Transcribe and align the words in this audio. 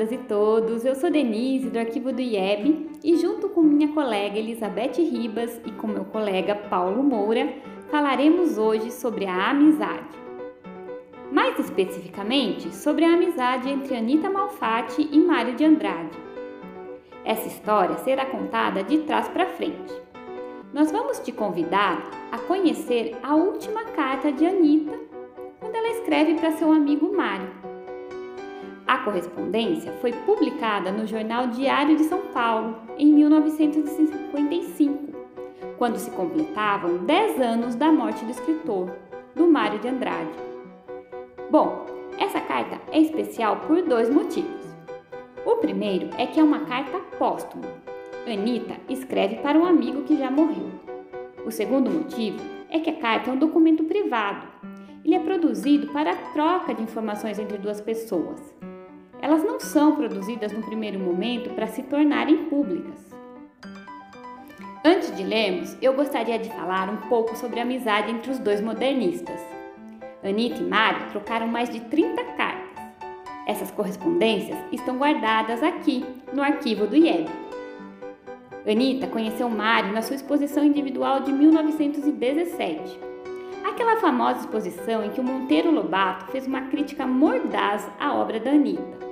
Todas 0.00 0.12
e 0.12 0.18
todos, 0.18 0.84
eu 0.86 0.94
sou 0.94 1.10
Denise 1.10 1.68
do 1.68 1.78
arquivo 1.78 2.10
do 2.10 2.22
IEB 2.22 2.88
e 3.04 3.16
junto 3.16 3.50
com 3.50 3.60
minha 3.60 3.88
colega 3.88 4.38
Elizabeth 4.38 4.94
Ribas 4.96 5.60
e 5.66 5.70
com 5.72 5.86
meu 5.86 6.06
colega 6.06 6.54
Paulo 6.54 7.02
Moura 7.02 7.52
falaremos 7.90 8.56
hoje 8.56 8.90
sobre 8.92 9.26
a 9.26 9.50
amizade. 9.50 10.08
Mais 11.30 11.58
especificamente, 11.58 12.74
sobre 12.74 13.04
a 13.04 13.12
amizade 13.12 13.68
entre 13.68 13.94
Anita 13.94 14.30
Malfatti 14.30 15.06
e 15.12 15.18
Mário 15.18 15.54
de 15.54 15.66
Andrade. 15.66 16.16
Essa 17.22 17.48
história 17.48 17.98
será 17.98 18.24
contada 18.24 18.82
de 18.82 19.00
trás 19.00 19.28
para 19.28 19.48
frente. 19.48 19.92
Nós 20.72 20.90
vamos 20.90 21.18
te 21.18 21.30
convidar 21.30 22.10
a 22.32 22.38
conhecer 22.38 23.18
a 23.22 23.34
última 23.34 23.84
carta 23.84 24.32
de 24.32 24.46
Anita, 24.46 24.98
quando 25.58 25.74
ela 25.74 25.90
escreve 25.90 26.36
para 26.36 26.52
seu 26.52 26.72
amigo 26.72 27.14
Mário 27.14 27.59
a 28.90 28.98
correspondência 28.98 29.92
foi 30.00 30.12
publicada 30.12 30.90
no 30.90 31.06
jornal 31.06 31.46
Diário 31.46 31.96
de 31.96 32.02
São 32.02 32.22
Paulo 32.34 32.76
em 32.98 33.14
1955, 33.14 35.14
quando 35.78 35.96
se 35.96 36.10
completavam 36.10 37.04
10 37.04 37.40
anos 37.40 37.76
da 37.76 37.92
morte 37.92 38.24
do 38.24 38.32
escritor, 38.32 38.90
do 39.32 39.46
Mário 39.46 39.78
de 39.78 39.86
Andrade. 39.86 40.32
Bom, 41.48 41.86
essa 42.18 42.40
carta 42.40 42.80
é 42.90 42.98
especial 42.98 43.58
por 43.58 43.80
dois 43.80 44.10
motivos. 44.10 44.74
O 45.46 45.58
primeiro 45.58 46.10
é 46.18 46.26
que 46.26 46.40
é 46.40 46.42
uma 46.42 46.64
carta 46.64 46.98
póstuma. 47.16 47.68
Anitta 48.26 48.74
escreve 48.88 49.36
para 49.36 49.56
um 49.56 49.64
amigo 49.64 50.02
que 50.02 50.16
já 50.16 50.32
morreu. 50.32 50.72
O 51.46 51.52
segundo 51.52 51.88
motivo 51.88 52.40
é 52.68 52.80
que 52.80 52.90
a 52.90 52.96
carta 52.96 53.30
é 53.30 53.32
um 53.32 53.38
documento 53.38 53.84
privado. 53.84 54.48
Ele 55.04 55.14
é 55.14 55.20
produzido 55.20 55.92
para 55.92 56.10
a 56.10 56.16
troca 56.32 56.74
de 56.74 56.82
informações 56.82 57.38
entre 57.38 57.56
duas 57.56 57.80
pessoas 57.80 58.58
elas 59.22 59.44
não 59.44 59.60
são 59.60 59.96
produzidas 59.96 60.52
no 60.52 60.62
primeiro 60.62 60.98
momento 60.98 61.50
para 61.50 61.66
se 61.66 61.82
tornarem 61.82 62.46
públicas. 62.46 63.10
Antes 64.82 65.14
de 65.14 65.22
lermos, 65.22 65.76
eu 65.82 65.92
gostaria 65.92 66.38
de 66.38 66.48
falar 66.48 66.88
um 66.88 66.96
pouco 67.08 67.36
sobre 67.36 67.60
a 67.60 67.64
amizade 67.64 68.10
entre 68.10 68.30
os 68.30 68.38
dois 68.38 68.62
modernistas. 68.62 69.38
Anitta 70.24 70.60
e 70.60 70.64
Mário 70.64 71.10
trocaram 71.10 71.46
mais 71.46 71.68
de 71.68 71.80
30 71.80 72.24
cartas. 72.32 72.70
Essas 73.46 73.70
correspondências 73.70 74.58
estão 74.72 74.96
guardadas 74.96 75.62
aqui, 75.62 76.04
no 76.32 76.42
arquivo 76.42 76.86
do 76.86 76.96
IEB. 76.96 77.28
Anitta 78.66 79.06
conheceu 79.06 79.50
Mário 79.50 79.92
na 79.92 80.00
sua 80.00 80.16
exposição 80.16 80.64
individual 80.64 81.20
de 81.20 81.32
1917. 81.32 82.98
Aquela 83.64 83.96
famosa 83.96 84.40
exposição 84.40 85.04
em 85.04 85.10
que 85.10 85.20
o 85.20 85.24
Monteiro 85.24 85.70
Lobato 85.70 86.30
fez 86.30 86.46
uma 86.46 86.62
crítica 86.62 87.06
mordaz 87.06 87.86
à 87.98 88.14
obra 88.14 88.40
da 88.40 88.50
Anitta 88.50 89.09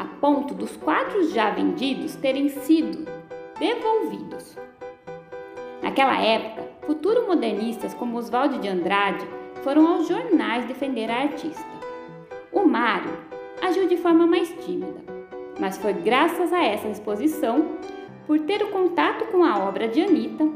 a 0.00 0.04
ponto 0.18 0.54
dos 0.54 0.78
quadros 0.78 1.30
já 1.30 1.50
vendidos 1.50 2.16
terem 2.16 2.48
sido 2.48 3.06
devolvidos. 3.58 4.56
Naquela 5.82 6.18
época, 6.18 6.66
futuros 6.86 7.26
modernistas 7.26 7.92
como 7.92 8.16
Oswaldo 8.16 8.58
de 8.60 8.66
Andrade 8.66 9.22
foram 9.62 9.86
aos 9.86 10.08
jornais 10.08 10.64
defender 10.64 11.10
a 11.10 11.20
artista. 11.20 11.68
O 12.50 12.64
Mário 12.64 13.12
agiu 13.60 13.86
de 13.86 13.98
forma 13.98 14.26
mais 14.26 14.48
tímida, 14.64 15.04
mas 15.60 15.76
foi 15.76 15.92
graças 15.92 16.50
a 16.50 16.64
essa 16.64 16.88
exposição, 16.88 17.76
por 18.26 18.40
ter 18.40 18.62
o 18.62 18.70
contato 18.70 19.26
com 19.26 19.44
a 19.44 19.58
obra 19.58 19.86
de 19.86 20.00
Anitta, 20.00 20.48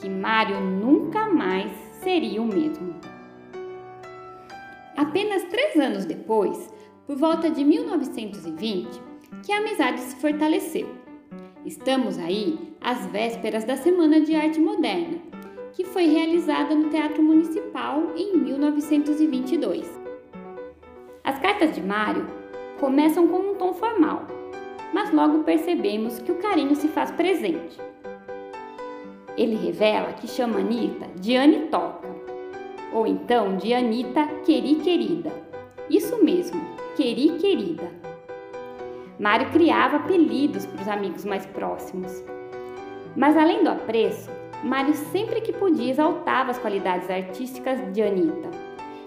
que 0.00 0.08
Mário 0.08 0.58
nunca 0.58 1.28
mais 1.28 1.70
seria 2.02 2.40
o 2.40 2.46
mesmo. 2.46 2.94
Apenas 4.96 5.42
três 5.44 5.76
anos 5.76 6.06
depois, 6.06 6.74
por 7.06 7.16
volta 7.16 7.48
de 7.48 7.64
1920 7.64 9.00
que 9.44 9.52
a 9.52 9.58
amizade 9.58 10.00
se 10.00 10.16
fortaleceu. 10.16 10.88
Estamos 11.64 12.18
aí 12.18 12.58
às 12.80 13.06
vésperas 13.06 13.64
da 13.64 13.76
Semana 13.76 14.20
de 14.20 14.34
Arte 14.34 14.60
Moderna, 14.60 15.18
que 15.72 15.84
foi 15.84 16.06
realizada 16.06 16.74
no 16.74 16.90
Teatro 16.90 17.22
Municipal 17.22 18.12
em 18.16 18.36
1922. 18.36 19.88
As 21.22 21.38
cartas 21.38 21.74
de 21.74 21.80
Mário 21.80 22.26
começam 22.80 23.28
com 23.28 23.38
um 23.38 23.54
tom 23.54 23.72
formal, 23.72 24.26
mas 24.92 25.12
logo 25.12 25.44
percebemos 25.44 26.18
que 26.18 26.32
o 26.32 26.36
carinho 26.36 26.74
se 26.74 26.88
faz 26.88 27.10
presente. 27.12 27.78
Ele 29.36 29.54
revela 29.54 30.12
que 30.14 30.26
chama 30.26 30.58
Anitta 30.58 31.06
de 31.16 31.36
Anne 31.36 31.66
Toca, 31.68 32.08
ou 32.92 33.06
então 33.06 33.56
de 33.56 33.74
Anitta 33.74 34.26
Queri 34.44 34.76
Querida. 34.76 35.32
Isso 35.90 36.22
mesmo, 36.24 36.75
Queri 36.96 37.36
Querida. 37.38 37.90
Mário 39.20 39.50
criava 39.50 39.98
apelidos 39.98 40.64
para 40.64 40.80
os 40.80 40.88
amigos 40.88 41.26
mais 41.26 41.44
próximos. 41.44 42.24
Mas 43.14 43.36
além 43.36 43.62
do 43.62 43.68
apreço, 43.68 44.30
Mário 44.64 44.94
sempre 44.94 45.42
que 45.42 45.52
podia 45.52 45.90
exaltava 45.90 46.52
as 46.52 46.58
qualidades 46.58 47.10
artísticas 47.10 47.92
de 47.92 48.00
Anitta 48.00 48.48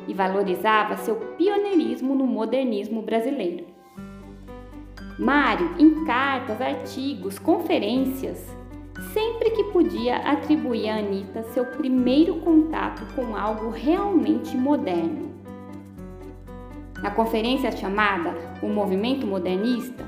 e 0.07 0.13
valorizava 0.13 0.97
seu 0.97 1.15
pioneirismo 1.35 2.13
no 2.13 2.27
modernismo 2.27 3.01
brasileiro. 3.01 3.65
Mário, 5.17 5.71
em 5.79 6.05
cartas, 6.05 6.61
artigos, 6.61 7.39
conferências, 7.39 8.55
sempre 9.13 9.49
que 9.49 9.63
podia 9.63 10.17
atribuir 10.17 10.89
a 10.89 10.97
Anitta 10.97 11.41
seu 11.41 11.65
primeiro 11.65 12.35
contato 12.35 13.01
com 13.15 13.35
algo 13.35 13.71
realmente 13.71 14.55
moderno. 14.55 15.28
Na 17.01 17.11
conferência 17.11 17.71
chamada 17.71 18.35
O 18.61 18.67
Movimento 18.67 19.25
Modernista, 19.25 20.05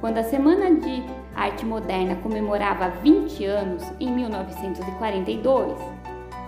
quando 0.00 0.18
a 0.18 0.24
Semana 0.24 0.74
de 0.74 1.02
Arte 1.34 1.64
Moderna 1.64 2.16
comemorava 2.16 2.90
20 3.02 3.44
anos 3.44 3.82
em 4.00 4.12
1942, 4.12 5.78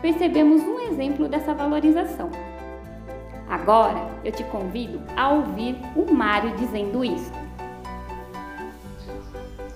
percebemos 0.03 0.63
um 0.63 0.81
exemplo 0.81 1.29
dessa 1.29 1.55
valorização. 1.55 2.31
Agora 3.49 4.11
eu 4.25 4.33
te 4.33 4.43
convido 4.45 5.01
a 5.17 5.31
ouvir 5.31 5.77
o 5.95 6.13
Mário 6.13 6.57
dizendo 6.57 7.05
isso. 7.05 7.33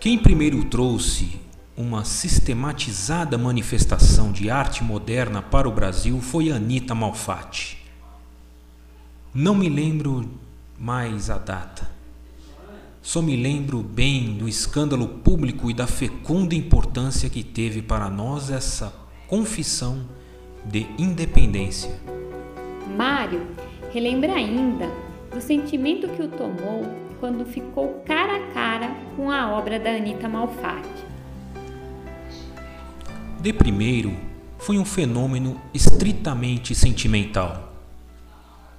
Quem 0.00 0.18
primeiro 0.18 0.64
trouxe 0.64 1.40
uma 1.76 2.04
sistematizada 2.04 3.38
manifestação 3.38 4.32
de 4.32 4.50
arte 4.50 4.82
moderna 4.82 5.40
para 5.40 5.68
o 5.68 5.72
Brasil 5.72 6.20
foi 6.20 6.50
Anita 6.50 6.94
Malfatti. 6.94 7.79
Não 9.32 9.54
me 9.54 9.68
lembro 9.68 10.28
mais 10.76 11.30
a 11.30 11.38
data. 11.38 11.88
Só 13.00 13.22
me 13.22 13.36
lembro 13.36 13.80
bem 13.80 14.34
do 14.34 14.48
escândalo 14.48 15.06
público 15.06 15.70
e 15.70 15.74
da 15.74 15.86
fecunda 15.86 16.52
importância 16.52 17.30
que 17.30 17.44
teve 17.44 17.80
para 17.80 18.10
nós 18.10 18.50
essa 18.50 18.92
confissão 19.28 20.04
de 20.64 20.84
independência. 20.98 21.96
Mário 22.96 23.46
relembra 23.92 24.32
ainda 24.34 24.90
do 25.32 25.40
sentimento 25.40 26.08
que 26.08 26.22
o 26.22 26.28
tomou 26.28 26.82
quando 27.20 27.46
ficou 27.46 28.02
cara 28.04 28.34
a 28.34 28.52
cara 28.52 28.96
com 29.14 29.30
a 29.30 29.48
obra 29.56 29.78
da 29.78 29.90
Anita 29.90 30.28
Malfatti. 30.28 31.04
De 33.40 33.52
primeiro, 33.52 34.12
foi 34.58 34.76
um 34.76 34.84
fenômeno 34.84 35.60
estritamente 35.72 36.74
sentimental 36.74 37.69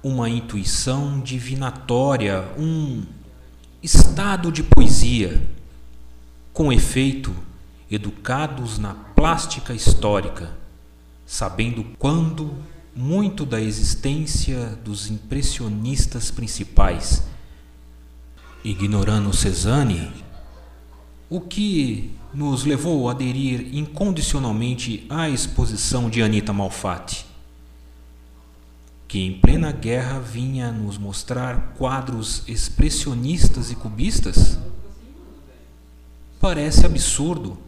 uma 0.02 0.28
intuição 0.28 1.20
divinatória, 1.20 2.44
um 2.58 3.04
estado 3.82 4.50
de 4.50 4.62
poesia, 4.62 5.46
com 6.52 6.72
efeito, 6.72 7.34
educados 7.90 8.78
na 8.78 8.94
plástica 8.94 9.72
histórica, 9.72 10.50
sabendo 11.24 11.84
quando 11.98 12.52
muito 12.94 13.46
da 13.46 13.60
existência 13.60 14.78
dos 14.84 15.08
impressionistas 15.10 16.30
principais, 16.30 17.22
ignorando 18.64 19.32
Cezanne, 19.32 20.10
o 21.30 21.40
que 21.40 22.10
nos 22.34 22.64
levou 22.64 23.08
a 23.08 23.12
aderir 23.12 23.74
incondicionalmente 23.74 25.06
à 25.08 25.28
exposição 25.28 26.10
de 26.10 26.22
Anita 26.22 26.52
Malfatti 26.52 27.31
que 29.12 29.20
em 29.20 29.38
plena 29.38 29.70
guerra 29.70 30.18
vinha 30.20 30.72
nos 30.72 30.96
mostrar 30.96 31.74
quadros 31.76 32.42
expressionistas 32.48 33.70
e 33.70 33.76
cubistas? 33.76 34.58
Parece 36.40 36.86
absurdo, 36.86 37.58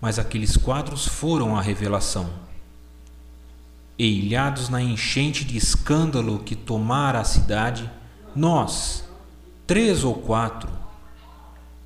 mas 0.00 0.18
aqueles 0.18 0.56
quadros 0.56 1.06
foram 1.06 1.54
a 1.54 1.60
revelação. 1.60 2.30
e 3.98 4.20
ilhados 4.20 4.70
na 4.70 4.80
enchente 4.80 5.44
de 5.44 5.58
escândalo 5.58 6.38
que 6.38 6.56
tomara 6.56 7.20
a 7.20 7.24
cidade, 7.24 7.90
nós, 8.34 9.04
três 9.66 10.02
ou 10.02 10.14
quatro, 10.14 10.70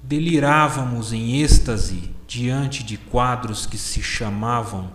delirávamos 0.01 1.13
em 1.13 1.43
êxtase 1.43 2.15
diante 2.29 2.85
de 2.85 2.97
quadros 2.97 3.67
que 3.67 3.77
se 3.77 4.01
chamavam 4.01 4.89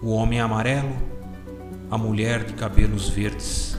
O 0.00 0.08
Homem 0.08 0.40
Amarelo, 0.40 1.23
A 1.90 1.98
Mulher 1.98 2.44
de 2.44 2.54
Cabelos 2.54 3.08
Verdes. 3.10 3.76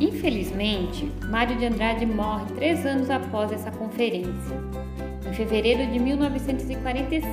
Infelizmente, 0.00 1.10
Mário 1.28 1.56
de 1.56 1.66
Andrade 1.66 2.06
morre 2.06 2.46
três 2.54 2.86
anos 2.86 3.10
após 3.10 3.52
essa 3.52 3.70
conferência, 3.70 4.56
em 5.28 5.32
fevereiro 5.34 5.90
de 5.90 5.98
1945. 5.98 7.24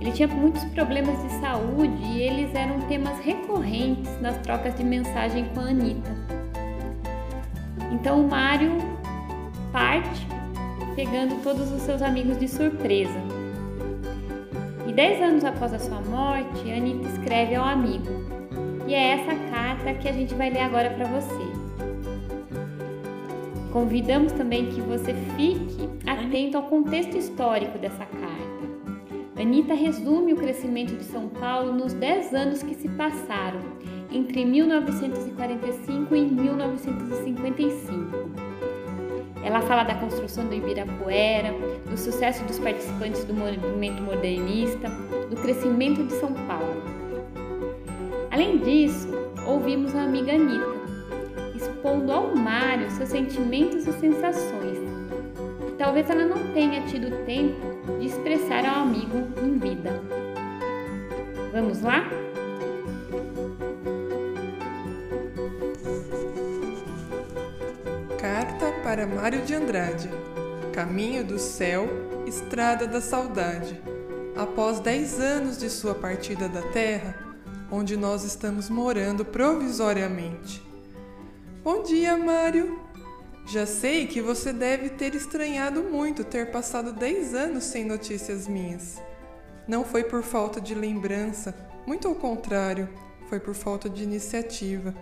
Ele 0.00 0.12
tinha 0.12 0.28
muitos 0.28 0.64
problemas 0.66 1.22
de 1.22 1.30
saúde 1.40 2.02
e 2.02 2.20
eles 2.20 2.54
eram 2.54 2.80
temas 2.82 3.18
recorrentes 3.20 4.20
nas 4.20 4.36
trocas 4.38 4.74
de 4.74 4.84
mensagem 4.84 5.46
com 5.54 5.60
a 5.60 5.68
Anitta. 5.68 6.10
Então 7.92 8.24
o 8.24 8.28
Mário 8.28 8.72
parte 9.72 10.26
pegando 10.94 11.42
todos 11.42 11.70
os 11.70 11.82
seus 11.82 12.02
amigos 12.02 12.38
de 12.38 12.48
surpresa. 12.48 13.35
Dez 14.96 15.20
anos 15.20 15.44
após 15.44 15.72
a 15.74 15.78
sua 15.78 16.00
morte, 16.00 16.72
Anitta 16.72 17.06
escreve 17.08 17.54
ao 17.54 17.66
amigo. 17.66 18.08
E 18.88 18.94
é 18.94 19.10
essa 19.10 19.34
carta 19.50 19.92
que 19.92 20.08
a 20.08 20.12
gente 20.12 20.34
vai 20.34 20.48
ler 20.48 20.62
agora 20.62 20.88
para 20.88 21.04
você. 21.04 21.44
Convidamos 23.70 24.32
também 24.32 24.70
que 24.70 24.80
você 24.80 25.12
fique 25.36 25.90
atento 26.06 26.56
ao 26.56 26.62
contexto 26.62 27.14
histórico 27.14 27.76
dessa 27.76 28.06
carta. 28.06 29.38
Anitta 29.38 29.74
resume 29.74 30.32
o 30.32 30.36
crescimento 30.36 30.96
de 30.96 31.04
São 31.04 31.28
Paulo 31.28 31.74
nos 31.74 31.92
10 31.92 32.32
anos 32.32 32.62
que 32.62 32.74
se 32.74 32.88
passaram, 32.88 33.60
entre 34.10 34.46
1945 34.46 36.16
e 36.16 36.24
1955. 36.24 38.45
Ela 39.46 39.60
fala 39.60 39.84
da 39.84 39.94
construção 39.94 40.44
do 40.44 40.54
Ibirapuera, 40.54 41.54
do 41.88 41.96
sucesso 41.96 42.42
dos 42.46 42.58
participantes 42.58 43.24
do 43.24 43.32
movimento 43.32 44.02
modernista, 44.02 44.88
do 45.30 45.36
crescimento 45.36 46.02
de 46.02 46.14
São 46.14 46.32
Paulo. 46.48 46.82
Além 48.32 48.58
disso, 48.58 49.08
ouvimos 49.46 49.94
a 49.94 50.02
amiga 50.02 50.32
Anitta, 50.32 50.66
expondo 51.54 52.10
ao 52.10 52.34
Mário 52.34 52.90
seus 52.90 53.08
sentimentos 53.08 53.86
e 53.86 53.92
sensações. 53.92 54.78
Talvez 55.78 56.10
ela 56.10 56.24
não 56.24 56.52
tenha 56.52 56.82
tido 56.88 57.24
tempo 57.24 58.00
de 58.00 58.06
expressar 58.06 58.66
ao 58.66 58.82
amigo 58.82 59.28
em 59.40 59.58
vida. 59.58 60.02
Vamos 61.52 61.82
lá? 61.82 62.04
Para 68.96 69.06
Mário 69.06 69.42
de 69.42 69.52
Andrade. 69.52 70.08
Caminho 70.72 71.22
do 71.22 71.38
céu, 71.38 71.86
estrada 72.26 72.86
da 72.86 72.98
saudade. 72.98 73.78
Após 74.34 74.80
dez 74.80 75.20
anos 75.20 75.58
de 75.58 75.68
sua 75.68 75.94
partida 75.94 76.48
da 76.48 76.62
terra, 76.62 77.14
onde 77.70 77.94
nós 77.94 78.24
estamos 78.24 78.70
morando 78.70 79.22
provisoriamente. 79.22 80.66
Bom 81.62 81.82
dia, 81.82 82.16
Mário. 82.16 82.80
Já 83.46 83.66
sei 83.66 84.06
que 84.06 84.22
você 84.22 84.50
deve 84.50 84.88
ter 84.88 85.14
estranhado 85.14 85.82
muito 85.82 86.24
ter 86.24 86.50
passado 86.50 86.90
10 86.90 87.34
anos 87.34 87.64
sem 87.64 87.84
notícias 87.84 88.48
minhas. 88.48 88.96
Não 89.68 89.84
foi 89.84 90.04
por 90.04 90.22
falta 90.22 90.58
de 90.58 90.74
lembrança, 90.74 91.54
muito 91.86 92.08
ao 92.08 92.14
contrário, 92.14 92.88
foi 93.28 93.40
por 93.40 93.54
falta 93.54 93.90
de 93.90 94.02
iniciativa. 94.02 94.94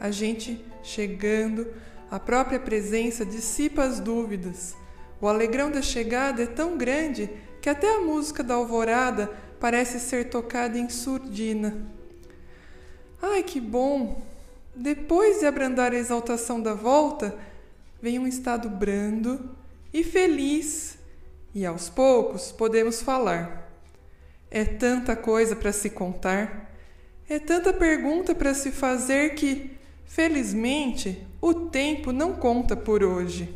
A 0.00 0.10
gente 0.10 0.66
chegando, 0.82 1.68
a 2.12 2.20
própria 2.20 2.60
presença 2.60 3.24
dissipa 3.24 3.84
as 3.84 3.98
dúvidas. 3.98 4.76
O 5.18 5.26
alegrão 5.26 5.70
da 5.70 5.80
chegada 5.80 6.42
é 6.42 6.46
tão 6.46 6.76
grande 6.76 7.30
que 7.62 7.70
até 7.70 7.96
a 7.96 8.00
música 8.02 8.42
da 8.42 8.52
alvorada 8.52 9.32
parece 9.58 9.98
ser 9.98 10.28
tocada 10.28 10.76
em 10.76 10.90
surdina. 10.90 11.74
Ai, 13.22 13.42
que 13.42 13.58
bom! 13.58 14.20
Depois 14.76 15.40
de 15.40 15.46
abrandar 15.46 15.92
a 15.92 15.96
exaltação 15.96 16.60
da 16.60 16.74
volta, 16.74 17.34
vem 18.02 18.18
um 18.18 18.26
estado 18.26 18.68
brando 18.68 19.48
e 19.90 20.04
feliz, 20.04 20.98
e 21.54 21.64
aos 21.64 21.88
poucos 21.88 22.52
podemos 22.52 23.00
falar. 23.00 23.72
É 24.50 24.66
tanta 24.66 25.16
coisa 25.16 25.56
para 25.56 25.72
se 25.72 25.88
contar, 25.88 26.70
é 27.26 27.38
tanta 27.38 27.72
pergunta 27.72 28.34
para 28.34 28.52
se 28.52 28.70
fazer 28.70 29.34
que, 29.34 29.70
felizmente, 30.04 31.26
o 31.42 31.52
tempo 31.52 32.12
não 32.12 32.34
conta 32.34 32.76
por 32.76 33.02
hoje. 33.02 33.52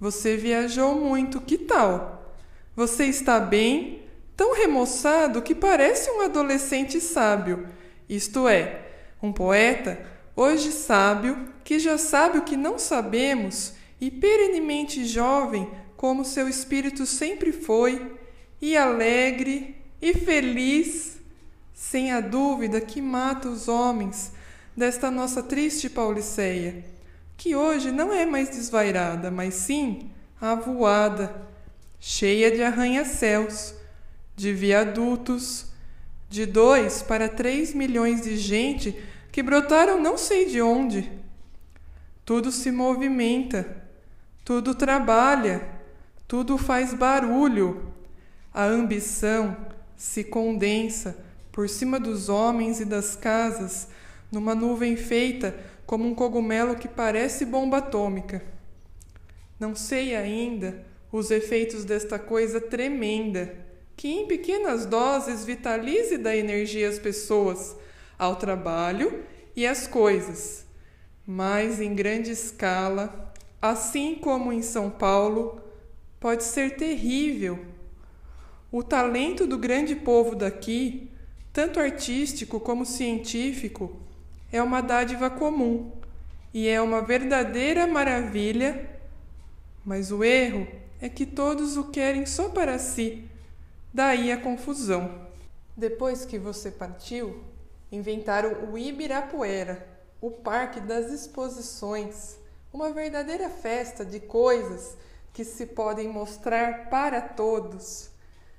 Você 0.00 0.36
viajou 0.36 0.96
muito, 0.96 1.40
que 1.40 1.56
tal? 1.56 2.34
Você 2.74 3.04
está 3.04 3.38
bem? 3.38 4.02
Tão 4.36 4.52
remoçado 4.52 5.40
que 5.40 5.54
parece 5.54 6.10
um 6.10 6.22
adolescente 6.22 7.00
sábio, 7.00 7.68
isto 8.08 8.48
é, 8.48 8.82
um 9.22 9.32
poeta 9.32 10.04
hoje 10.34 10.72
sábio, 10.72 11.48
que 11.62 11.78
já 11.78 11.96
sabe 11.96 12.38
o 12.38 12.42
que 12.42 12.56
não 12.56 12.80
sabemos, 12.80 13.74
e 14.00 14.10
perenemente 14.10 15.04
jovem, 15.04 15.70
como 15.96 16.24
seu 16.24 16.48
espírito 16.48 17.06
sempre 17.06 17.52
foi, 17.52 18.12
e 18.60 18.76
alegre 18.76 19.76
e 20.02 20.14
feliz, 20.14 21.18
sem 21.72 22.10
a 22.10 22.20
dúvida 22.20 22.80
que 22.80 23.00
mata 23.00 23.48
os 23.48 23.68
homens 23.68 24.32
desta 24.78 25.10
nossa 25.10 25.42
triste 25.42 25.90
Pauliceia, 25.90 26.84
que 27.36 27.56
hoje 27.56 27.90
não 27.90 28.12
é 28.12 28.24
mais 28.24 28.48
desvairada, 28.48 29.28
mas 29.28 29.54
sim 29.54 30.08
avoada, 30.40 31.48
cheia 31.98 32.48
de 32.52 32.62
arranha-céus, 32.62 33.74
de 34.36 34.52
viadutos, 34.52 35.66
de 36.30 36.46
dois 36.46 37.02
para 37.02 37.28
três 37.28 37.74
milhões 37.74 38.22
de 38.22 38.36
gente 38.36 38.96
que 39.32 39.42
brotaram 39.42 40.00
não 40.00 40.16
sei 40.16 40.46
de 40.46 40.62
onde. 40.62 41.10
Tudo 42.24 42.52
se 42.52 42.70
movimenta, 42.70 43.82
tudo 44.44 44.76
trabalha, 44.76 45.68
tudo 46.28 46.56
faz 46.56 46.94
barulho. 46.94 47.92
A 48.54 48.64
ambição 48.64 49.56
se 49.96 50.22
condensa 50.22 51.18
por 51.50 51.68
cima 51.68 51.98
dos 51.98 52.28
homens 52.28 52.78
e 52.78 52.84
das 52.84 53.16
casas 53.16 53.88
numa 54.30 54.54
nuvem 54.54 54.96
feita 54.96 55.58
como 55.86 56.06
um 56.06 56.14
cogumelo 56.14 56.76
que 56.76 56.88
parece 56.88 57.44
bomba 57.44 57.78
atômica. 57.78 58.42
Não 59.58 59.74
sei 59.74 60.14
ainda 60.14 60.84
os 61.10 61.30
efeitos 61.30 61.84
desta 61.84 62.18
coisa 62.18 62.60
tremenda 62.60 63.66
que 63.96 64.08
em 64.08 64.26
pequenas 64.26 64.86
doses 64.86 65.44
vitalize 65.44 66.16
dá 66.18 66.36
energia 66.36 66.88
às 66.88 66.98
pessoas 66.98 67.74
ao 68.16 68.36
trabalho 68.36 69.24
e 69.56 69.66
às 69.66 69.88
coisas, 69.88 70.64
mas 71.26 71.80
em 71.80 71.94
grande 71.94 72.30
escala, 72.30 73.32
assim 73.60 74.14
como 74.14 74.52
em 74.52 74.62
São 74.62 74.88
Paulo, 74.88 75.60
pode 76.20 76.44
ser 76.44 76.76
terrível. 76.76 77.58
O 78.70 78.84
talento 78.84 79.46
do 79.46 79.58
grande 79.58 79.96
povo 79.96 80.36
daqui, 80.36 81.10
tanto 81.52 81.80
artístico 81.80 82.60
como 82.60 82.86
científico, 82.86 83.96
é 84.50 84.62
uma 84.62 84.80
dádiva 84.80 85.28
comum 85.28 85.92
e 86.52 86.68
é 86.68 86.80
uma 86.80 87.02
verdadeira 87.02 87.86
maravilha, 87.86 88.88
mas 89.84 90.10
o 90.10 90.24
erro 90.24 90.66
é 91.00 91.08
que 91.08 91.26
todos 91.26 91.76
o 91.76 91.84
querem 91.90 92.24
só 92.24 92.48
para 92.48 92.78
si. 92.78 93.28
Daí 93.92 94.32
a 94.32 94.40
confusão. 94.40 95.28
Depois 95.76 96.24
que 96.24 96.38
você 96.38 96.70
partiu, 96.70 97.42
inventaram 97.92 98.70
o 98.70 98.78
Ibirapuera, 98.78 99.86
o 100.20 100.30
Parque 100.30 100.80
das 100.80 101.12
Exposições, 101.12 102.36
uma 102.72 102.90
verdadeira 102.92 103.48
festa 103.48 104.04
de 104.04 104.18
coisas 104.18 104.96
que 105.32 105.44
se 105.44 105.66
podem 105.66 106.08
mostrar 106.08 106.88
para 106.90 107.20
todos. 107.20 108.10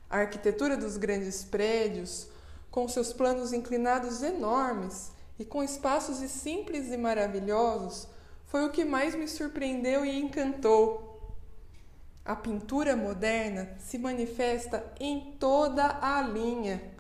A 0.10 0.20
arquitetura 0.20 0.78
dos 0.78 0.98
grandes 0.98 1.44
prédios, 1.44 2.28
com 2.72 2.88
seus 2.88 3.12
planos 3.12 3.52
inclinados 3.52 4.24
enormes 4.24 5.12
e 5.40 5.46
com 5.46 5.64
espaços 5.64 6.18
simples 6.30 6.92
e 6.92 6.98
maravilhosos, 6.98 8.08
foi 8.46 8.66
o 8.66 8.70
que 8.70 8.86
mais 8.86 9.16
me 9.16 9.28
surpreendeu 9.28 10.06
e 10.06 10.20
encantou. 10.20 11.34
A 12.24 12.36
pintura 12.36 12.96
moderna 12.96 13.76
se 13.80 13.98
manifesta 13.98 14.86
em 15.00 15.34
toda 15.40 15.98
a 16.02 16.22
linha 16.22 17.00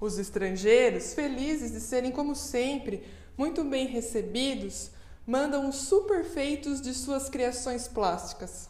os 0.00 0.18
estrangeiros, 0.18 1.14
felizes 1.14 1.72
de 1.72 1.80
serem, 1.80 2.12
como 2.12 2.34
sempre, 2.34 3.02
muito 3.36 3.64
bem 3.64 3.86
recebidos, 3.86 4.90
mandam 5.26 5.68
os 5.68 5.76
superfeitos 5.76 6.80
de 6.80 6.92
suas 6.94 7.28
criações 7.28 7.88
plásticas. 7.88 8.68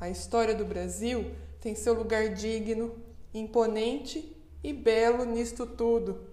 A 0.00 0.08
história 0.08 0.54
do 0.54 0.64
Brasil 0.64 1.32
tem 1.60 1.74
seu 1.74 1.94
lugar 1.94 2.30
digno, 2.30 2.94
imponente 3.34 4.36
e 4.62 4.72
belo 4.72 5.24
nisto 5.24 5.66
tudo. 5.66 6.31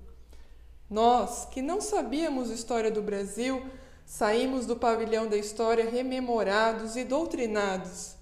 Nós, 0.90 1.46
que 1.52 1.62
não 1.62 1.80
sabíamos 1.80 2.50
história 2.50 2.90
do 2.90 3.02
Brasil, 3.02 3.64
saímos 4.06 4.66
do 4.66 4.76
pavilhão 4.76 5.28
da 5.28 5.38
história 5.38 5.88
rememorados 5.88 6.96
e 6.96 7.04
doutrinados. 7.04 8.16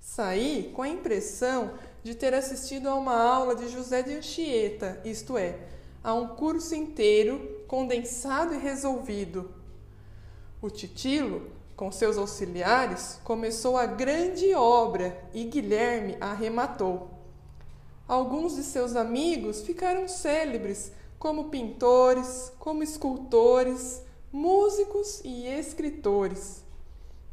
Saí 0.00 0.72
com 0.74 0.80
a 0.82 0.88
impressão 0.88 1.74
de 2.02 2.14
ter 2.14 2.32
assistido 2.32 2.88
a 2.88 2.94
uma 2.94 3.14
aula 3.14 3.54
de 3.54 3.68
José 3.68 4.02
de 4.02 4.14
Anchieta, 4.14 5.00
isto 5.04 5.36
é, 5.36 5.58
a 6.02 6.14
um 6.14 6.28
curso 6.28 6.74
inteiro 6.74 7.62
condensado 7.68 8.54
e 8.54 8.58
resolvido. 8.58 9.50
O 10.62 10.70
Titilo, 10.70 11.50
com 11.76 11.92
seus 11.92 12.16
auxiliares, 12.16 13.18
começou 13.22 13.76
a 13.76 13.84
grande 13.84 14.54
obra 14.54 15.18
e 15.34 15.44
Guilherme 15.44 16.16
arrematou. 16.20 17.10
Alguns 18.08 18.56
de 18.56 18.62
seus 18.62 18.96
amigos 18.96 19.62
ficaram 19.62 20.06
célebres 20.08 20.92
como 21.24 21.44
pintores, 21.44 22.52
como 22.58 22.82
escultores, 22.82 24.02
músicos 24.30 25.22
e 25.24 25.46
escritores. 25.46 26.62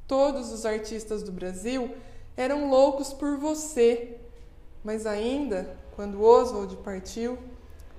Todos 0.08 0.50
os 0.54 0.66
artistas 0.66 1.22
do 1.24 1.32
Brasil 1.34 1.94
eram 2.38 2.70
loucos 2.70 3.12
por 3.12 3.36
você, 3.36 4.18
mas 4.82 5.06
ainda, 5.06 5.78
quando 5.94 6.24
Oswald 6.24 6.74
partiu, 6.78 7.38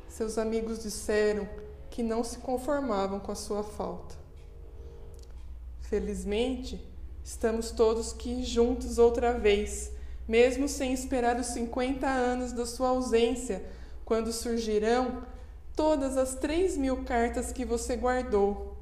seus 0.08 0.38
amigos 0.38 0.82
disseram 0.82 1.46
que 1.90 2.02
não 2.02 2.24
se 2.24 2.38
conformavam 2.38 3.20
com 3.20 3.30
a 3.30 3.34
sua 3.34 3.62
falta. 3.62 4.14
Felizmente, 5.82 6.82
estamos 7.22 7.70
todos 7.70 8.14
aqui 8.14 8.42
juntos 8.42 8.96
outra 8.96 9.34
vez, 9.34 9.92
mesmo 10.26 10.66
sem 10.70 10.94
esperar 10.94 11.38
os 11.38 11.48
50 11.48 12.06
anos 12.06 12.50
da 12.50 12.64
sua 12.64 12.88
ausência, 12.88 13.62
quando 14.06 14.32
surgirão 14.32 15.30
todas 15.74 16.16
as 16.16 16.34
três 16.34 16.76
mil 16.76 17.04
cartas 17.04 17.52
que 17.52 17.64
você 17.64 17.96
guardou. 17.96 18.76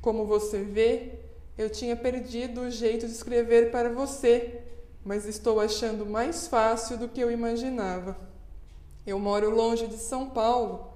Como 0.00 0.26
você 0.26 0.62
vê, 0.62 1.12
eu 1.56 1.70
tinha 1.70 1.96
perdido 1.96 2.62
o 2.62 2.70
jeito 2.70 3.06
de 3.06 3.12
escrever 3.12 3.70
para 3.70 3.88
você, 3.88 4.60
mas 5.04 5.26
estou 5.26 5.60
achando 5.60 6.04
mais 6.04 6.46
fácil 6.46 6.98
do 6.98 7.08
que 7.08 7.20
eu 7.20 7.30
imaginava. 7.30 8.16
Eu 9.06 9.18
moro 9.18 9.50
longe 9.50 9.86
de 9.86 9.96
São 9.96 10.30
Paulo, 10.30 10.88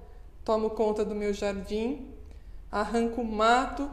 tomo 0.43 0.71
conta 0.71 1.05
do 1.05 1.15
meu 1.15 1.33
jardim, 1.33 2.13
arranco 2.71 3.23
mato 3.23 3.89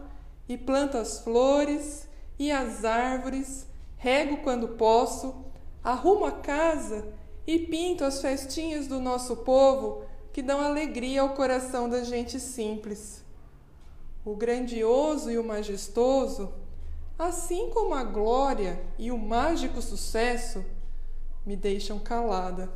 e 0.49 0.57
planto 0.57 0.97
as 0.97 1.21
flores 1.21 2.09
e 2.39 2.51
as 2.51 2.85
árvores, 2.85 3.67
rego 3.97 4.39
quando 4.39 4.69
posso, 4.69 5.35
arrumo 5.83 6.25
a 6.25 6.33
casa 6.33 7.09
e 7.47 7.59
pinto 7.59 8.05
as 8.05 8.21
festinhas 8.21 8.87
do 8.87 9.01
nosso 9.01 9.37
povo 9.37 10.06
que 10.37 10.43
dão 10.43 10.61
alegria 10.61 11.23
ao 11.23 11.31
coração 11.31 11.89
da 11.89 12.05
gente 12.05 12.39
simples. 12.39 13.25
O 14.23 14.37
grandioso 14.37 15.31
e 15.31 15.39
o 15.39 15.43
majestoso, 15.43 16.53
assim 17.19 17.71
como 17.71 17.95
a 17.95 18.05
glória 18.05 18.79
e 18.99 19.11
o 19.11 19.17
mágico 19.17 19.81
sucesso, 19.81 20.63
me 21.47 21.57
deixam 21.57 21.99
calada, 21.99 22.71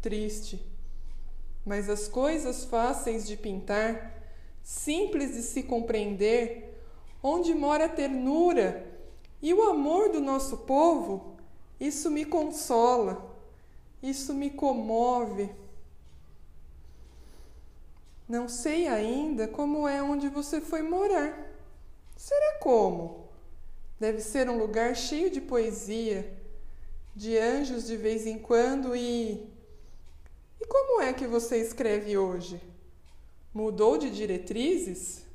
triste. 0.00 0.64
Mas 1.66 1.88
as 1.88 2.06
coisas 2.06 2.64
fáceis 2.64 3.26
de 3.26 3.36
pintar, 3.36 4.22
simples 4.62 5.34
de 5.34 5.42
se 5.42 5.64
compreender, 5.64 6.80
onde 7.20 7.52
mora 7.54 7.86
a 7.86 7.88
ternura 7.88 8.86
e 9.42 9.52
o 9.52 9.64
amor 9.64 10.10
do 10.10 10.20
nosso 10.20 10.58
povo, 10.58 11.34
isso 11.80 12.08
me 12.08 12.24
consola, 12.24 13.36
isso 14.00 14.32
me 14.32 14.48
comove 14.48 15.60
não 18.32 18.48
sei 18.48 18.88
ainda 18.88 19.46
como 19.46 19.86
é 19.86 20.02
onde 20.02 20.26
você 20.30 20.58
foi 20.58 20.80
morar. 20.80 21.52
Será 22.16 22.60
como? 22.60 23.28
Deve 24.00 24.22
ser 24.22 24.48
um 24.48 24.56
lugar 24.56 24.96
cheio 24.96 25.30
de 25.30 25.38
poesia, 25.38 26.32
de 27.14 27.36
anjos 27.36 27.86
de 27.86 27.94
vez 27.94 28.26
em 28.26 28.38
quando 28.38 28.96
e. 28.96 29.46
E 30.58 30.66
como 30.66 31.02
é 31.02 31.12
que 31.12 31.26
você 31.26 31.58
escreve 31.58 32.16
hoje? 32.16 32.58
Mudou 33.52 33.98
de 33.98 34.08
diretrizes? 34.08 35.26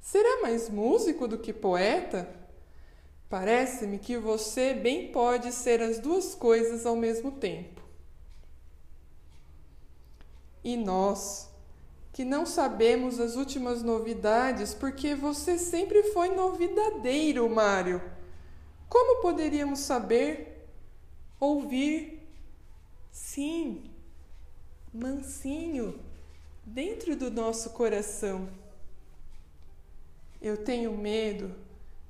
Será 0.00 0.40
mais 0.40 0.70
músico 0.70 1.28
do 1.28 1.36
que 1.36 1.52
poeta? 1.52 2.26
Parece-me 3.28 3.98
que 3.98 4.16
você 4.16 4.72
bem 4.72 5.12
pode 5.12 5.52
ser 5.52 5.82
as 5.82 5.98
duas 5.98 6.34
coisas 6.34 6.86
ao 6.86 6.96
mesmo 6.96 7.32
tempo. 7.32 7.82
E 10.64 10.74
nós, 10.74 11.45
que 12.16 12.24
não 12.24 12.46
sabemos 12.46 13.20
as 13.20 13.36
últimas 13.36 13.82
novidades 13.82 14.72
porque 14.72 15.14
você 15.14 15.58
sempre 15.58 16.02
foi 16.14 16.34
novidadeiro, 16.34 17.46
Mário. 17.50 18.00
Como 18.88 19.20
poderíamos 19.20 19.80
saber? 19.80 20.66
Ouvir? 21.38 22.26
Sim, 23.12 23.90
mansinho, 24.94 26.00
dentro 26.64 27.14
do 27.16 27.30
nosso 27.30 27.68
coração. 27.74 28.48
Eu 30.40 30.56
tenho 30.56 30.96
medo 30.96 31.54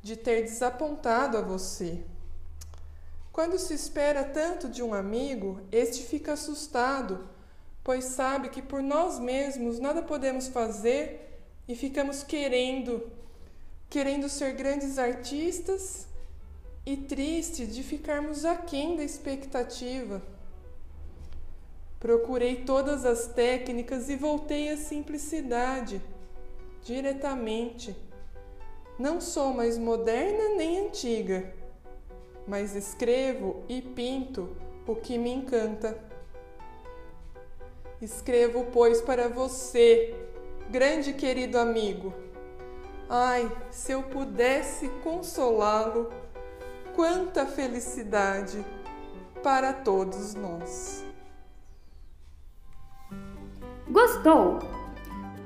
de 0.04 0.14
ter 0.14 0.42
desapontado 0.42 1.36
a 1.36 1.42
você. 1.42 2.04
Quando 3.32 3.58
se 3.58 3.74
espera 3.74 4.22
tanto 4.22 4.68
de 4.68 4.84
um 4.84 4.94
amigo, 4.94 5.62
este 5.72 6.04
fica 6.04 6.34
assustado 6.34 7.34
pois 7.86 8.04
sabe 8.06 8.48
que 8.48 8.60
por 8.60 8.82
nós 8.82 9.20
mesmos 9.20 9.78
nada 9.78 10.02
podemos 10.02 10.48
fazer 10.48 11.40
e 11.68 11.76
ficamos 11.76 12.24
querendo, 12.24 13.08
querendo 13.88 14.28
ser 14.28 14.54
grandes 14.54 14.98
artistas 14.98 16.08
e 16.84 16.96
triste 16.96 17.64
de 17.64 17.84
ficarmos 17.84 18.44
aquém 18.44 18.96
da 18.96 19.04
expectativa. 19.04 20.20
Procurei 22.00 22.64
todas 22.64 23.04
as 23.04 23.28
técnicas 23.28 24.10
e 24.10 24.16
voltei 24.16 24.68
à 24.68 24.76
simplicidade, 24.76 26.02
diretamente. 26.82 27.94
Não 28.98 29.20
sou 29.20 29.54
mais 29.54 29.78
moderna 29.78 30.56
nem 30.56 30.88
antiga, 30.88 31.54
mas 32.48 32.74
escrevo 32.74 33.62
e 33.68 33.80
pinto 33.80 34.56
o 34.88 34.96
que 34.96 35.16
me 35.16 35.30
encanta. 35.30 36.15
Escrevo, 38.00 38.66
pois, 38.72 39.00
para 39.00 39.26
você, 39.26 40.14
grande 40.68 41.14
querido 41.14 41.58
amigo. 41.58 42.12
Ai, 43.08 43.50
se 43.70 43.92
eu 43.92 44.02
pudesse 44.02 44.88
consolá-lo, 45.02 46.10
quanta 46.94 47.46
felicidade 47.46 48.62
para 49.42 49.72
todos 49.72 50.34
nós. 50.34 51.04
Gostou? 53.88 54.58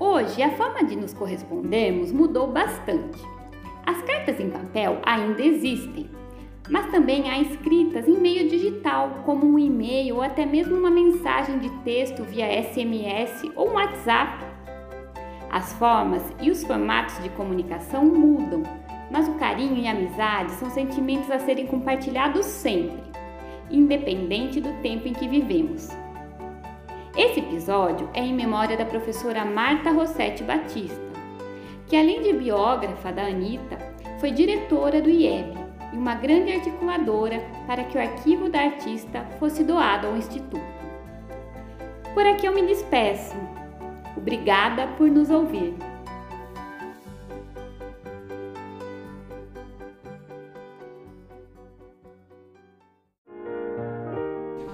Hoje 0.00 0.42
a 0.42 0.56
forma 0.56 0.82
de 0.82 0.96
nos 0.96 1.14
correspondermos 1.14 2.10
mudou 2.10 2.50
bastante. 2.50 3.22
As 3.86 4.02
cartas 4.02 4.40
em 4.40 4.50
papel 4.50 5.00
ainda 5.04 5.40
existem, 5.40 6.09
mas 6.70 6.86
também 6.86 7.28
há 7.28 7.40
escritas 7.40 8.06
em 8.06 8.16
meio 8.16 8.48
digital, 8.48 9.22
como 9.24 9.44
um 9.44 9.58
e-mail 9.58 10.16
ou 10.16 10.22
até 10.22 10.46
mesmo 10.46 10.76
uma 10.76 10.90
mensagem 10.90 11.58
de 11.58 11.68
texto 11.82 12.22
via 12.22 12.62
SMS 12.62 13.50
ou 13.56 13.70
um 13.70 13.74
WhatsApp. 13.74 14.44
As 15.50 15.72
formas 15.72 16.22
e 16.40 16.48
os 16.48 16.62
formatos 16.62 17.20
de 17.20 17.28
comunicação 17.30 18.04
mudam, 18.04 18.62
mas 19.10 19.26
o 19.26 19.34
carinho 19.34 19.76
e 19.76 19.88
a 19.88 19.90
amizade 19.90 20.52
são 20.52 20.70
sentimentos 20.70 21.28
a 21.28 21.40
serem 21.40 21.66
compartilhados 21.66 22.46
sempre, 22.46 23.02
independente 23.68 24.60
do 24.60 24.72
tempo 24.80 25.08
em 25.08 25.12
que 25.12 25.26
vivemos. 25.26 25.88
Esse 27.16 27.40
episódio 27.40 28.08
é 28.14 28.20
em 28.20 28.32
memória 28.32 28.76
da 28.76 28.84
professora 28.84 29.44
Marta 29.44 29.90
Rossetti 29.90 30.44
Batista, 30.44 31.10
que 31.88 31.96
além 31.96 32.22
de 32.22 32.32
biógrafa 32.32 33.10
da 33.10 33.22
Anitta, 33.22 33.76
foi 34.20 34.30
diretora 34.30 35.02
do 35.02 35.10
IEB 35.10 35.59
e 35.92 35.96
uma 35.96 36.14
grande 36.14 36.52
articuladora 36.52 37.42
para 37.66 37.84
que 37.84 37.96
o 37.96 38.00
arquivo 38.00 38.48
da 38.48 38.60
artista 38.60 39.24
fosse 39.38 39.64
doado 39.64 40.06
ao 40.06 40.16
Instituto. 40.16 40.60
Por 42.14 42.26
aqui 42.26 42.46
eu 42.46 42.54
me 42.54 42.66
despeço. 42.66 43.36
Obrigada 44.16 44.86
por 44.98 45.08
nos 45.08 45.30
ouvir. 45.30 45.74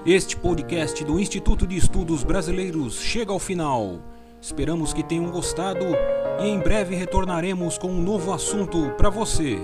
Este 0.05 0.37
podcast 0.37 1.03
do 1.03 1.19
Instituto 1.19 1.67
de 1.67 1.75
Estudos 1.75 2.23
Brasileiros 2.23 3.01
chega 3.01 3.33
ao 3.33 3.39
final. 3.39 3.99
Esperamos 4.41 4.93
que 4.93 5.03
tenham 5.03 5.29
gostado 5.29 5.85
e 6.39 6.47
em 6.47 6.59
breve 6.59 6.95
retornaremos 6.95 7.77
com 7.77 7.89
um 7.89 8.01
novo 8.01 8.31
assunto 8.31 8.91
para 8.91 9.09
você. 9.09 9.59